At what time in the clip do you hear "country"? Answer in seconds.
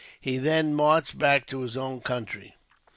2.01-2.55